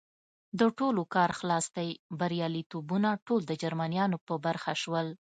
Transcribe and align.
د 0.59 0.61
ټولو 0.77 1.01
کار 1.15 1.29
خلاص 1.39 1.65
دی، 1.77 1.89
بریالیتوبونه 2.19 3.09
ټول 3.25 3.41
د 3.47 3.51
جرمنیانو 3.61 4.17
په 4.27 4.33
برخه 4.45 4.71
شول. 4.81 5.07